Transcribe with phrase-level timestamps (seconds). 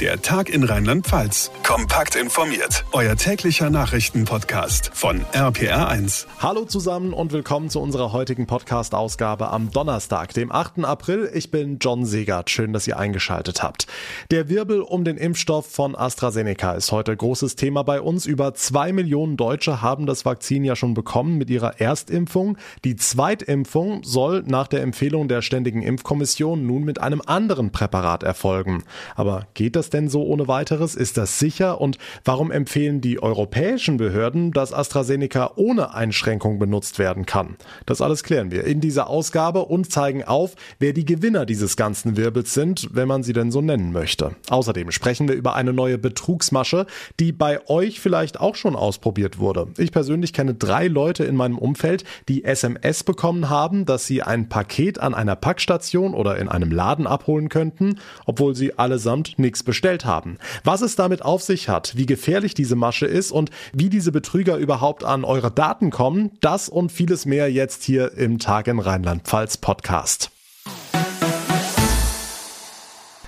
[0.00, 1.52] Der Tag in Rheinland-Pfalz.
[1.62, 2.84] Kompakt informiert.
[2.90, 6.26] Euer täglicher Nachrichtenpodcast von RPR1.
[6.40, 10.84] Hallo zusammen und willkommen zu unserer heutigen Podcast-Ausgabe am Donnerstag, dem 8.
[10.84, 11.30] April.
[11.32, 12.50] Ich bin John Segert.
[12.50, 13.86] Schön, dass ihr eingeschaltet habt.
[14.32, 18.26] Der Wirbel um den Impfstoff von AstraZeneca ist heute großes Thema bei uns.
[18.26, 22.58] Über zwei Millionen Deutsche haben das Vakzin ja schon bekommen mit ihrer Erstimpfung.
[22.84, 28.82] Die Zweitimpfung soll nach der Empfehlung der Ständigen Impfkommission nun mit einem anderen Präparat erfolgen.
[29.14, 30.94] Aber geht das das denn so ohne weiteres?
[30.94, 31.80] Ist das sicher?
[31.80, 37.56] Und warum empfehlen die europäischen Behörden, dass AstraZeneca ohne Einschränkung benutzt werden kann?
[37.86, 42.16] Das alles klären wir in dieser Ausgabe und zeigen auf, wer die Gewinner dieses ganzen
[42.16, 44.34] Wirbels sind, wenn man sie denn so nennen möchte.
[44.48, 46.86] Außerdem sprechen wir über eine neue Betrugsmasche,
[47.20, 49.68] die bei euch vielleicht auch schon ausprobiert wurde.
[49.76, 54.48] Ich persönlich kenne drei Leute in meinem Umfeld, die SMS bekommen haben, dass sie ein
[54.48, 59.62] Paket an einer Packstation oder in einem Laden abholen könnten, obwohl sie allesamt nichts
[60.04, 60.38] haben.
[60.64, 64.56] Was es damit auf sich hat, wie gefährlich diese Masche ist und wie diese Betrüger
[64.56, 69.58] überhaupt an eure Daten kommen, das und vieles mehr jetzt hier im Tag in Rheinland-Pfalz
[69.58, 70.33] Podcast.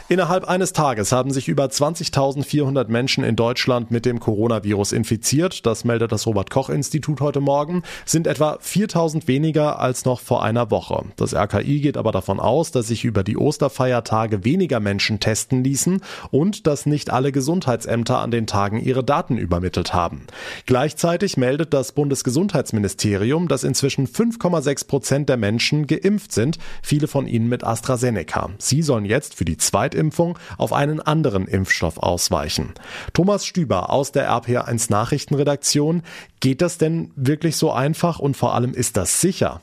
[0.08, 5.66] Innerhalb eines Tages haben sich über 20.400 Menschen in Deutschland mit dem Coronavirus infiziert.
[5.66, 7.82] Das meldet das Robert Koch Institut heute Morgen.
[8.04, 11.06] Sind etwa 4.000 weniger als noch vor einer Woche.
[11.16, 16.00] Das RKI geht aber davon aus, dass sich über die Osterfeiertage weniger Menschen testen ließen
[16.30, 20.28] und dass nicht alle Gesundheitsämter an den Tagen ihre Daten übermittelt haben.
[20.66, 27.48] Gleichzeitig meldet das Bundesgesundheitsministerium, dass inzwischen 5,6 Prozent der Menschen geimpft sind, viele von ihnen
[27.48, 28.50] mit AstraZeneca.
[28.58, 32.74] Sie sollen jetzt für die zweite Zweitimpfung auf einen anderen Impfstoff ausweichen.
[33.14, 36.02] Thomas Stüber aus der RPR1 Nachrichtenredaktion,
[36.40, 39.62] geht das denn wirklich so einfach und vor allem ist das sicher?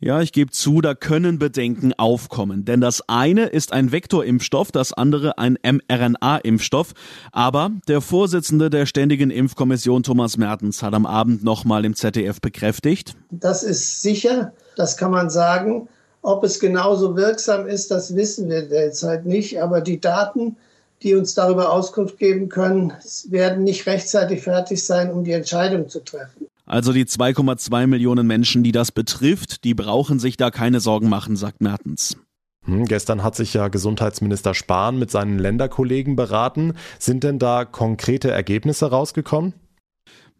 [0.00, 2.64] Ja, ich gebe zu, da können Bedenken aufkommen.
[2.64, 6.92] Denn das eine ist ein Vektorimpfstoff, das andere ein mRNA-Impfstoff.
[7.32, 13.16] Aber der Vorsitzende der Ständigen Impfkommission, Thomas Mertens, hat am Abend nochmal im ZDF bekräftigt.
[13.30, 15.88] Das ist sicher, das kann man sagen.
[16.24, 19.60] Ob es genauso wirksam ist, das wissen wir derzeit nicht.
[19.60, 20.56] Aber die Daten,
[21.02, 22.94] die uns darüber Auskunft geben können,
[23.28, 26.46] werden nicht rechtzeitig fertig sein, um die Entscheidung zu treffen.
[26.64, 31.36] Also die 2,2 Millionen Menschen, die das betrifft, die brauchen sich da keine Sorgen machen,
[31.36, 32.16] sagt Mertens.
[32.64, 36.72] Hm, gestern hat sich ja Gesundheitsminister Spahn mit seinen Länderkollegen beraten.
[36.98, 39.52] Sind denn da konkrete Ergebnisse rausgekommen?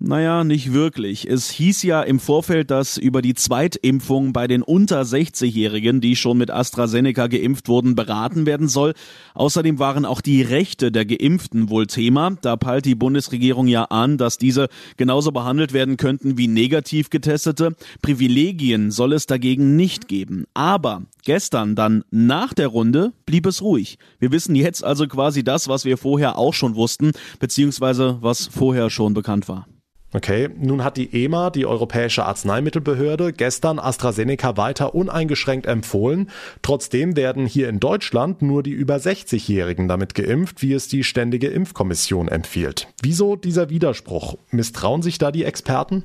[0.00, 1.26] Naja, nicht wirklich.
[1.26, 6.36] Es hieß ja im Vorfeld, dass über die Zweitimpfung bei den unter 60-Jährigen, die schon
[6.36, 8.92] mit AstraZeneca geimpft wurden, beraten werden soll.
[9.34, 12.36] Außerdem waren auch die Rechte der Geimpften wohl Thema.
[12.42, 14.68] Da peilt die Bundesregierung ja an, dass diese
[14.98, 17.74] genauso behandelt werden könnten wie negativ getestete.
[18.02, 20.44] Privilegien soll es dagegen nicht geben.
[20.52, 23.98] Aber gestern dann nach der Runde blieb es ruhig.
[24.18, 28.90] Wir wissen jetzt also quasi das, was wir vorher auch schon wussten, beziehungsweise was vorher
[28.90, 29.66] schon bekannt war.
[30.14, 36.30] Okay, nun hat die EMA, die Europäische Arzneimittelbehörde, gestern AstraZeneca weiter uneingeschränkt empfohlen.
[36.62, 41.48] Trotzdem werden hier in Deutschland nur die über 60-Jährigen damit geimpft, wie es die Ständige
[41.48, 42.86] Impfkommission empfiehlt.
[43.02, 44.36] Wieso dieser Widerspruch?
[44.52, 46.04] Misstrauen sich da die Experten?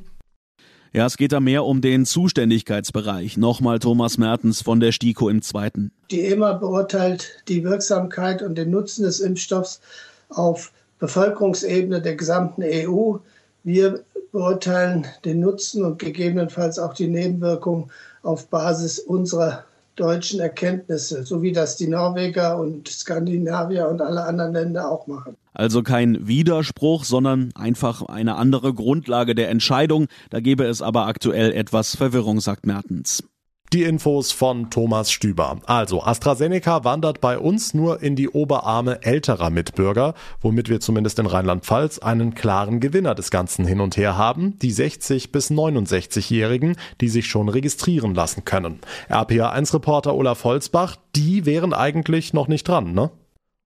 [0.91, 3.37] Ja, es geht da mehr um den Zuständigkeitsbereich.
[3.37, 5.91] Nochmal Thomas Mertens von der STIKO im Zweiten.
[6.09, 9.81] Die EMA beurteilt die Wirksamkeit und den Nutzen des Impfstoffs
[10.29, 13.17] auf Bevölkerungsebene der gesamten EU.
[13.63, 17.89] Wir beurteilen den Nutzen und gegebenenfalls auch die Nebenwirkungen
[18.23, 19.63] auf Basis unserer
[19.95, 25.35] deutschen Erkenntnisse, so wie das die Norweger und Skandinavier und alle anderen Länder auch machen.
[25.53, 30.07] Also kein Widerspruch, sondern einfach eine andere Grundlage der Entscheidung.
[30.29, 33.23] Da gäbe es aber aktuell etwas Verwirrung, sagt Mertens.
[33.72, 35.59] Die Infos von Thomas Stüber.
[35.68, 41.28] Also AstraZeneca wandert bei uns nur in die Oberarme älterer Mitbürger, womit wir zumindest in
[41.28, 47.09] Rheinland-Pfalz einen klaren Gewinner des Ganzen hin und her haben, die 60 bis 69-Jährigen, die
[47.09, 48.80] sich schon registrieren lassen können.
[49.07, 53.12] RPA1-Reporter Olaf Holzbach, die wären eigentlich noch nicht dran, ne?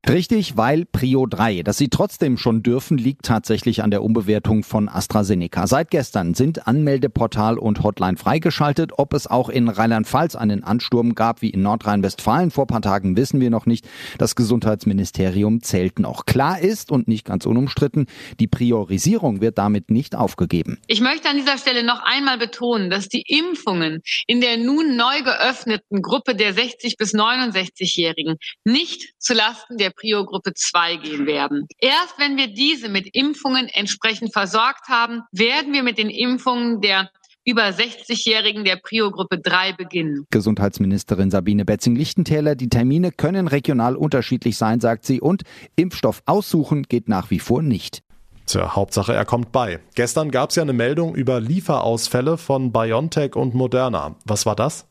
[0.10, 1.64] Richtig, weil Prio 3.
[1.64, 5.66] Dass sie trotzdem schon dürfen, liegt tatsächlich an der Umbewertung von AstraZeneca.
[5.66, 8.92] Seit gestern sind Anmeldeportal und Hotline freigeschaltet.
[8.98, 13.40] Ob es auch in Rheinland-Pfalz einen Ansturm gab wie in Nordrhein-Westfalen vor paar Tagen, wissen
[13.40, 13.88] wir noch nicht.
[14.18, 16.26] Das Gesundheitsministerium zählt noch.
[16.26, 18.08] Klar ist und nicht ganz unumstritten,
[18.42, 20.82] die Priorisierung wird damit nicht aufgegeben.
[20.88, 25.22] Ich möchte an dieser Stelle noch einmal betonen, dass die Impfungen in der nun neu
[25.24, 28.36] geöffneten Gruppe der 60 bis 69-Jährigen
[28.66, 31.68] nicht zulasten der Prio-Gruppe 2 gehen werden.
[31.80, 37.10] Erst wenn wir diese mit Impfungen entsprechend versorgt haben, werden wir mit den Impfungen der
[37.46, 40.26] über 60-Jährigen der Prio-Gruppe 3 beginnen.
[40.32, 45.44] Gesundheitsministerin Sabine Betzing-Lichtentäler, die Termine können regional unterschiedlich sein, sagt sie, und
[45.76, 48.02] Impfstoff aussuchen geht nach wie vor nicht.
[48.46, 49.80] Tja, Hauptsache er kommt bei.
[49.96, 54.16] Gestern gab es ja eine Meldung über Lieferausfälle von BioNTech und Moderna.
[54.26, 54.86] Was war das?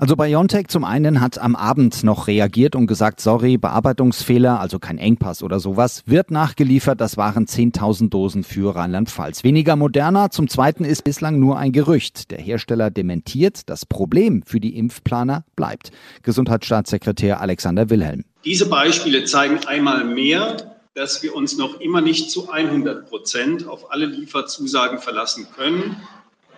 [0.00, 4.96] Also BioNTech zum einen hat am Abend noch reagiert und gesagt, sorry, Bearbeitungsfehler, also kein
[4.96, 7.00] Engpass oder sowas, wird nachgeliefert.
[7.00, 9.42] Das waren 10.000 Dosen für Rheinland-Pfalz.
[9.42, 10.30] Weniger moderner.
[10.30, 12.30] Zum zweiten ist bislang nur ein Gerücht.
[12.30, 13.68] Der Hersteller dementiert.
[13.68, 15.90] Das Problem für die Impfplaner bleibt.
[16.22, 18.24] Gesundheitsstaatssekretär Alexander Wilhelm.
[18.44, 23.90] Diese Beispiele zeigen einmal mehr, dass wir uns noch immer nicht zu 100 Prozent auf
[23.90, 25.96] alle Lieferzusagen verlassen können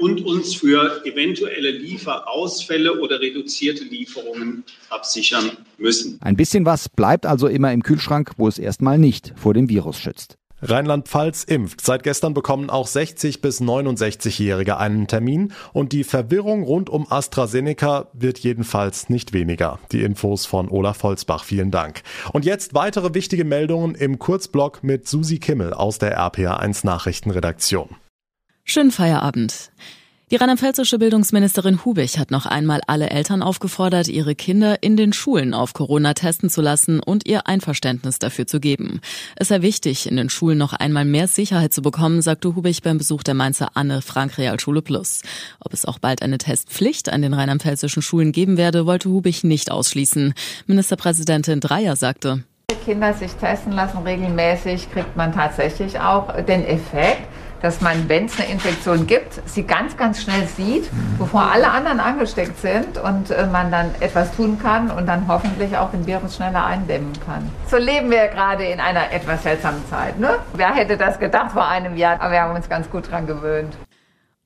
[0.00, 6.18] und uns für eventuelle Lieferausfälle oder reduzierte Lieferungen absichern müssen.
[6.22, 9.98] Ein bisschen was bleibt also immer im Kühlschrank, wo es erstmal nicht vor dem Virus
[9.98, 10.36] schützt.
[10.62, 11.80] Rheinland-Pfalz impft.
[11.80, 18.08] Seit gestern bekommen auch 60 bis 69-Jährige einen Termin und die Verwirrung rund um AstraZeneca
[18.12, 19.78] wird jedenfalls nicht weniger.
[19.92, 21.44] Die Infos von Olaf Holzbach.
[21.44, 22.02] Vielen Dank.
[22.32, 27.96] Und jetzt weitere wichtige Meldungen im Kurzblock mit Susi Kimmel aus der RPA1 Nachrichtenredaktion.
[28.72, 29.72] Schönen Feierabend.
[30.30, 35.54] Die rheinland-pfälzische Bildungsministerin Hubich hat noch einmal alle Eltern aufgefordert, ihre Kinder in den Schulen
[35.54, 39.00] auf Corona testen zu lassen und ihr Einverständnis dafür zu geben.
[39.34, 42.98] Es sei wichtig, in den Schulen noch einmal mehr Sicherheit zu bekommen, sagte Hubich beim
[42.98, 45.22] Besuch der Mainzer Anne Frank Realschule Plus.
[45.58, 49.72] Ob es auch bald eine Testpflicht an den rheinland-pfälzischen Schulen geben werde, wollte Hubich nicht
[49.72, 50.32] ausschließen.
[50.68, 52.44] Ministerpräsidentin Dreier sagte,
[52.84, 57.26] Kinder sich testen lassen regelmäßig, kriegt man tatsächlich auch den Effekt,
[57.62, 62.00] dass man, wenn es eine Infektion gibt, sie ganz, ganz schnell sieht, bevor alle anderen
[62.00, 66.36] angesteckt sind und äh, man dann etwas tun kann und dann hoffentlich auch den Virus
[66.36, 67.50] schneller eindämmen kann.
[67.66, 70.18] So leben wir gerade in einer etwas seltsamen Zeit.
[70.18, 70.36] Ne?
[70.54, 72.20] Wer hätte das gedacht vor einem Jahr?
[72.20, 73.76] Aber wir haben uns ganz gut dran gewöhnt.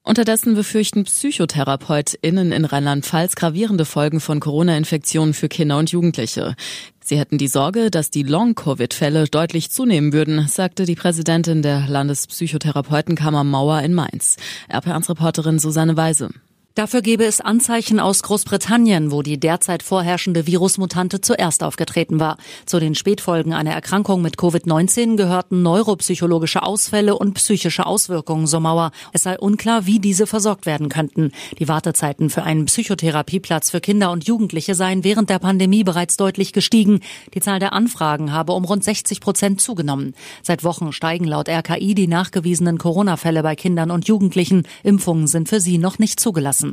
[0.07, 6.57] Unterdessen befürchten PsychotherapeutInnen in Rheinland-Pfalz gravierende Folgen von Corona-Infektionen für Kinder und Jugendliche.
[7.03, 13.45] Sie hätten die Sorge, dass die Long-Covid-Fälle deutlich zunehmen würden, sagte die Präsidentin der Landespsychotherapeutenkammer
[13.45, 14.37] Mauer in Mainz.
[14.71, 16.29] RP1-Reporterin Susanne Weise.
[16.77, 22.37] Dafür gebe es Anzeichen aus Großbritannien, wo die derzeit vorherrschende Virusmutante zuerst aufgetreten war.
[22.67, 28.91] Zu den Spätfolgen einer Erkrankung mit Covid-19 gehörten neuropsychologische Ausfälle und psychische Auswirkungen, so Mauer.
[29.13, 31.31] Es sei unklar, wie diese versorgt werden könnten.
[31.61, 36.53] Die Wartezeiten für einen Psychotherapieplatz für Kinder und Jugendliche seien während der Pandemie bereits deutlich
[36.53, 37.03] gestiegen.
[37.35, 40.15] Die Zahl der Anfragen habe um rund 60 Prozent zugenommen.
[40.43, 44.67] Seit Wochen steigen laut RKI die nachgewiesenen Corona-Fälle bei Kindern und Jugendlichen.
[44.83, 46.64] Impfungen sind für sie noch nicht zugelassen.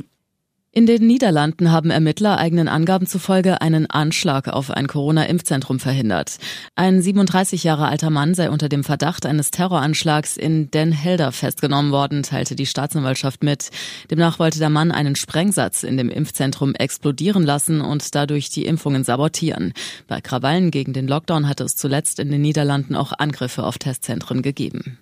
[0.74, 6.38] In den Niederlanden haben Ermittler eigenen Angaben zufolge einen Anschlag auf ein Corona-Impfzentrum verhindert.
[6.76, 11.92] Ein 37 Jahre alter Mann sei unter dem Verdacht eines Terroranschlags in Den Helder festgenommen
[11.92, 13.68] worden, teilte die Staatsanwaltschaft mit.
[14.10, 19.04] Demnach wollte der Mann einen Sprengsatz in dem Impfzentrum explodieren lassen und dadurch die Impfungen
[19.04, 19.74] sabotieren.
[20.08, 24.40] Bei Krawallen gegen den Lockdown hatte es zuletzt in den Niederlanden auch Angriffe auf Testzentren
[24.40, 24.96] gegeben.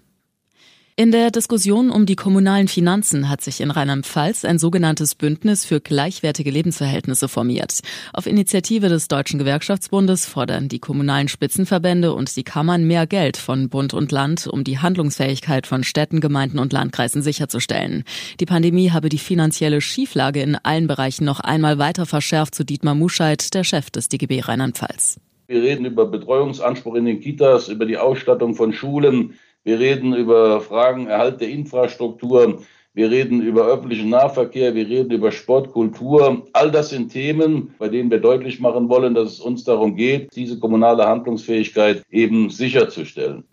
[1.01, 5.81] In der Diskussion um die kommunalen Finanzen hat sich in Rheinland-Pfalz ein sogenanntes Bündnis für
[5.81, 7.81] gleichwertige Lebensverhältnisse formiert.
[8.13, 13.71] Auf Initiative des Deutschen Gewerkschaftsbundes fordern die kommunalen Spitzenverbände und die Kammern mehr Geld von
[13.71, 18.05] Bund und Land, um die Handlungsfähigkeit von Städten, Gemeinden und Landkreisen sicherzustellen.
[18.39, 22.95] Die Pandemie habe die finanzielle Schieflage in allen Bereichen noch einmal weiter verschärft, zu Dietmar
[22.95, 25.19] Muscheid, der Chef des DGB Rheinland-Pfalz.
[25.47, 30.61] Wir reden über Betreuungsanspruch in den Kitas, über die Ausstattung von Schulen, wir reden über
[30.61, 32.63] Fragen Erhalt der Infrastruktur.
[32.95, 34.75] Wir reden über öffentlichen Nahverkehr.
[34.75, 36.47] Wir reden über Sport, Kultur.
[36.55, 40.35] All das sind Themen, bei denen wir deutlich machen wollen, dass es uns darum geht,
[40.35, 43.45] diese kommunale Handlungsfähigkeit eben sicherzustellen.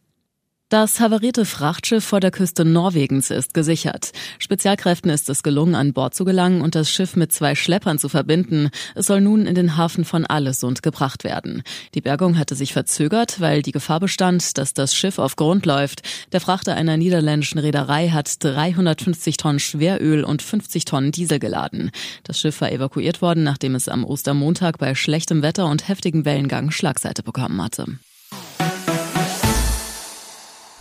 [0.69, 4.11] Das havarierte Frachtschiff vor der Küste Norwegens ist gesichert.
[4.37, 8.09] Spezialkräften ist es gelungen, an Bord zu gelangen und das Schiff mit zwei Schleppern zu
[8.09, 8.69] verbinden.
[8.93, 11.63] Es soll nun in den Hafen von Allesund gebracht werden.
[11.93, 16.01] Die Bergung hatte sich verzögert, weil die Gefahr bestand, dass das Schiff auf Grund läuft.
[16.33, 21.91] Der Frachter einer niederländischen Reederei hat 350 Tonnen Schweröl und 50 Tonnen Diesel geladen.
[22.25, 26.71] Das Schiff war evakuiert worden, nachdem es am Ostermontag bei schlechtem Wetter und heftigem Wellengang
[26.71, 27.85] Schlagseite bekommen hatte.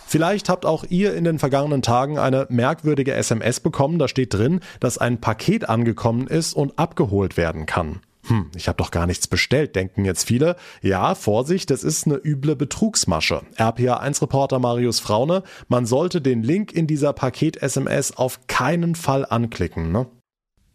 [0.07, 3.99] Vielleicht habt auch ihr in den vergangenen Tagen eine merkwürdige SMS bekommen.
[3.99, 7.99] Da steht drin, dass ein Paket angekommen ist und abgeholt werden kann.
[8.27, 10.55] Hm, ich habe doch gar nichts bestellt, denken jetzt viele.
[10.81, 13.41] Ja, Vorsicht, das ist eine üble Betrugsmasche.
[13.57, 19.91] RPA1-Reporter Marius Fraune, man sollte den Link in dieser Paket-SMS auf keinen Fall anklicken.
[19.91, 20.07] Ne?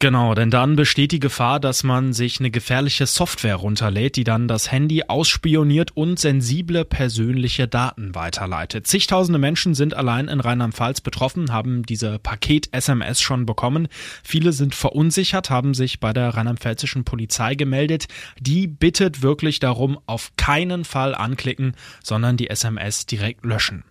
[0.03, 4.49] Genau, denn dann besteht die Gefahr, dass man sich eine gefährliche Software runterlädt, die dann
[4.49, 8.89] das Handy ausspioniert und sensible persönliche Daten weiterleitet.
[8.89, 13.87] Zigtausende Menschen sind allein in Rheinland-Pfalz betroffen, haben diese Paket-SMS schon bekommen.
[14.25, 18.09] Viele sind verunsichert, haben sich bei der rheinland-pfälzischen Polizei gemeldet.
[18.41, 23.85] Die bittet wirklich darum, auf keinen Fall anklicken, sondern die SMS direkt löschen.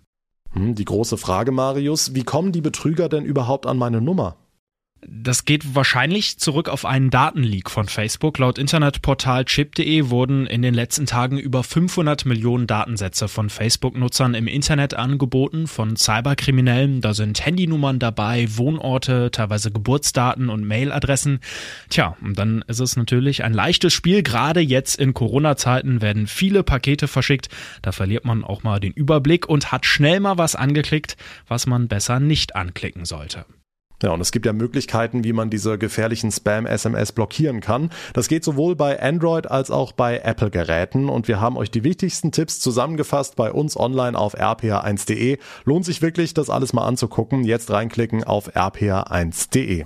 [0.51, 4.35] Hm, die große Frage, Marius, wie kommen die Betrüger denn überhaupt an meine Nummer?
[5.07, 8.37] Das geht wahrscheinlich zurück auf einen Datenleak von Facebook.
[8.37, 14.45] Laut Internetportal chip.de wurden in den letzten Tagen über 500 Millionen Datensätze von Facebook-Nutzern im
[14.45, 17.01] Internet angeboten von Cyberkriminellen.
[17.01, 21.39] Da sind Handynummern dabei, Wohnorte, teilweise Geburtsdaten und Mailadressen.
[21.89, 24.21] Tja, und dann ist es natürlich ein leichtes Spiel.
[24.21, 27.49] Gerade jetzt in Corona-Zeiten werden viele Pakete verschickt.
[27.81, 31.17] Da verliert man auch mal den Überblick und hat schnell mal was angeklickt,
[31.47, 33.45] was man besser nicht anklicken sollte.
[34.01, 37.91] Ja, und es gibt ja Möglichkeiten, wie man diese gefährlichen Spam-SMS blockieren kann.
[38.13, 41.09] Das geht sowohl bei Android als auch bei Apple-Geräten.
[41.09, 45.37] Und wir haben euch die wichtigsten Tipps zusammengefasst bei uns online auf rpa1.de.
[45.65, 47.43] Lohnt sich wirklich, das alles mal anzugucken.
[47.43, 49.85] Jetzt reinklicken auf rpa1.de.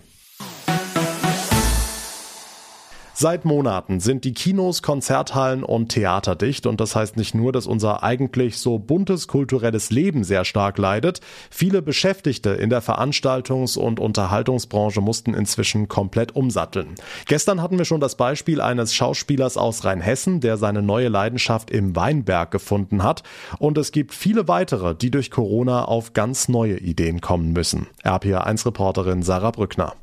[3.17, 7.65] Seit Monaten sind die Kinos, Konzerthallen und Theater dicht und das heißt nicht nur, dass
[7.65, 11.21] unser eigentlich so buntes kulturelles Leben sehr stark leidet.
[11.49, 16.95] Viele Beschäftigte in der Veranstaltungs- und Unterhaltungsbranche mussten inzwischen komplett umsatteln.
[17.25, 21.95] Gestern hatten wir schon das Beispiel eines Schauspielers aus Rheinhessen, der seine neue Leidenschaft im
[21.95, 23.23] Weinberg gefunden hat
[23.59, 27.87] und es gibt viele weitere, die durch Corona auf ganz neue Ideen kommen müssen.
[28.03, 29.93] RPA1-Reporterin Sarah Brückner.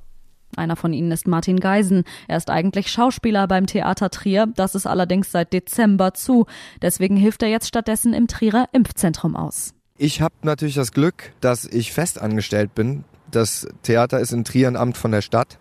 [0.57, 2.05] Einer von ihnen ist Martin Geisen.
[2.29, 4.49] Er ist eigentlich Schauspieler beim Theater Trier.
[4.55, 6.47] Das ist allerdings seit Dezember zu.
[6.83, 9.75] Deswegen hilft er jetzt stattdessen im Trierer Impfzentrum aus.
[9.97, 13.05] Ich habe natürlich das Glück, dass ich fest angestellt bin.
[13.31, 15.59] Das Theater ist in Trier ein Amt von der Stadt.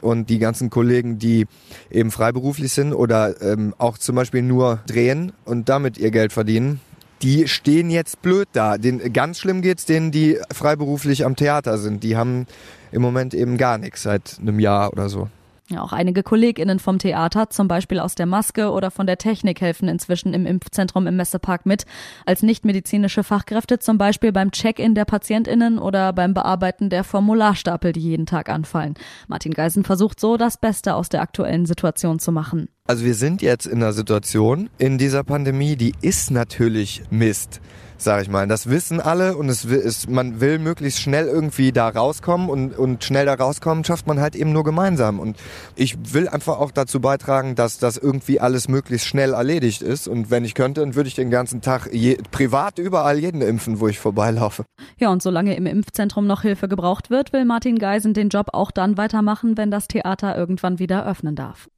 [0.00, 1.46] Und die ganzen Kollegen, die
[1.90, 6.80] eben freiberuflich sind oder ähm, auch zum Beispiel nur drehen und damit ihr Geld verdienen,
[7.22, 8.78] die stehen jetzt blöd da.
[8.78, 12.02] Den, ganz schlimm geht's denen, die freiberuflich am Theater sind.
[12.02, 12.46] Die haben
[12.92, 15.28] im Moment eben gar nichts seit einem Jahr oder so.
[15.68, 19.60] Ja, auch einige KollegInnen vom Theater, zum Beispiel aus der Maske oder von der Technik,
[19.60, 21.86] helfen inzwischen im Impfzentrum im Messepark mit.
[22.24, 28.00] Als nichtmedizinische Fachkräfte zum Beispiel beim Check-in der PatientInnen oder beim Bearbeiten der Formularstapel, die
[28.00, 28.94] jeden Tag anfallen.
[29.26, 32.68] Martin Geisen versucht so, das Beste aus der aktuellen Situation zu machen.
[32.86, 37.60] Also wir sind jetzt in einer Situation in dieser Pandemie, die ist natürlich Mist
[37.98, 38.46] sag ich mal.
[38.46, 43.04] Das wissen alle und es ist, man will möglichst schnell irgendwie da rauskommen und, und
[43.04, 45.18] schnell da rauskommen schafft man halt eben nur gemeinsam.
[45.18, 45.36] Und
[45.74, 50.08] ich will einfach auch dazu beitragen, dass das irgendwie alles möglichst schnell erledigt ist.
[50.08, 53.80] Und wenn ich könnte, dann würde ich den ganzen Tag je, privat überall jeden impfen,
[53.80, 54.64] wo ich vorbeilaufe.
[54.98, 58.70] Ja, und solange im Impfzentrum noch Hilfe gebraucht wird, will Martin Geisen den Job auch
[58.70, 61.68] dann weitermachen, wenn das Theater irgendwann wieder öffnen darf.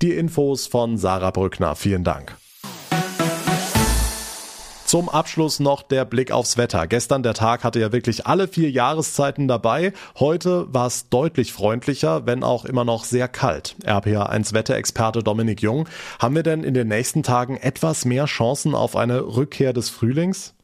[0.00, 1.74] Die Infos von Sarah Brückner.
[1.74, 2.36] Vielen Dank.
[4.84, 6.86] Zum Abschluss noch der Blick aufs Wetter.
[6.86, 9.92] Gestern der Tag hatte ja wirklich alle vier Jahreszeiten dabei.
[10.20, 13.74] Heute war es deutlich freundlicher, wenn auch immer noch sehr kalt.
[13.84, 15.88] RPA1 Wetterexperte Dominik Jung.
[16.20, 20.54] Haben wir denn in den nächsten Tagen etwas mehr Chancen auf eine Rückkehr des Frühlings?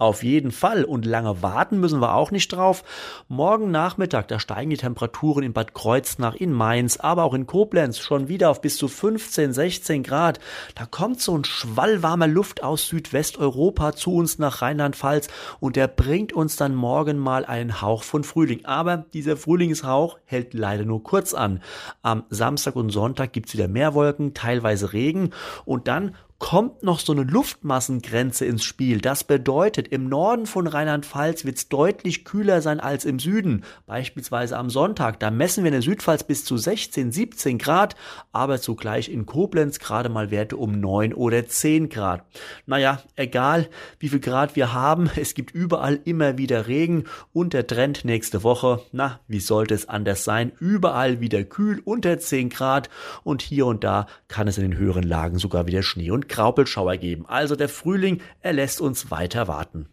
[0.00, 0.84] Auf jeden Fall.
[0.84, 2.84] Und lange warten müssen wir auch nicht drauf.
[3.28, 7.98] Morgen Nachmittag, da steigen die Temperaturen in Bad Kreuznach, in Mainz, aber auch in Koblenz
[7.98, 10.40] schon wieder auf bis zu 15, 16 Grad.
[10.74, 15.28] Da kommt so ein Schwall warmer Luft aus Südwesteuropa zu uns nach Rheinland-Pfalz
[15.60, 18.64] und der bringt uns dann morgen mal einen Hauch von Frühling.
[18.64, 21.62] Aber dieser Frühlingshauch hält leider nur kurz an.
[22.00, 25.32] Am Samstag und Sonntag gibt's wieder mehr Wolken, teilweise Regen
[25.66, 29.00] und dann kommt noch so eine Luftmassengrenze ins Spiel.
[29.00, 33.62] Das bedeutet, im Norden von Rheinland-Pfalz wird es deutlich kühler sein als im Süden.
[33.86, 37.94] Beispielsweise am Sonntag, da messen wir in der Südpfalz bis zu 16, 17 Grad,
[38.32, 42.24] aber zugleich in Koblenz gerade mal Werte um 9 oder 10 Grad.
[42.64, 43.68] Naja, egal
[43.98, 47.04] wie viel Grad wir haben, es gibt überall immer wieder Regen
[47.34, 50.52] und der Trend nächste Woche, na, wie sollte es anders sein?
[50.58, 52.88] Überall wieder kühl unter 10 Grad
[53.24, 56.96] und hier und da kann es in den höheren Lagen sogar wieder Schnee und Graupelschauer
[56.96, 57.26] geben.
[57.26, 59.88] Also der Frühling, er lässt uns weiter warten.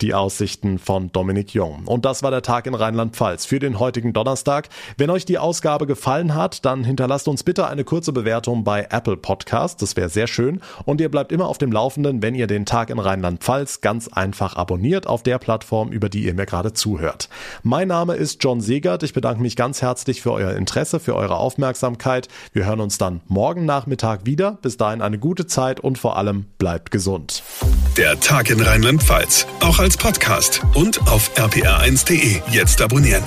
[0.00, 1.82] Die Aussichten von Dominik Jung.
[1.84, 4.68] Und das war der Tag in Rheinland-Pfalz für den heutigen Donnerstag.
[4.96, 9.16] Wenn euch die Ausgabe gefallen hat, dann hinterlasst uns bitte eine kurze Bewertung bei Apple
[9.16, 9.82] Podcast.
[9.82, 10.60] Das wäre sehr schön.
[10.84, 14.56] Und ihr bleibt immer auf dem Laufenden, wenn ihr den Tag in Rheinland-Pfalz ganz einfach
[14.56, 17.28] abonniert auf der Plattform, über die ihr mir gerade zuhört.
[17.62, 19.02] Mein Name ist John Segert.
[19.02, 22.28] Ich bedanke mich ganz herzlich für euer Interesse, für eure Aufmerksamkeit.
[22.52, 24.58] Wir hören uns dann morgen Nachmittag wieder.
[24.62, 27.42] Bis dahin eine gute Zeit und vor allem bleibt gesund.
[27.96, 29.46] Der Tag in Rheinland-Pfalz.
[29.60, 32.40] Auch als Podcast und auf rpr1.de.
[32.52, 33.24] Jetzt abonnieren.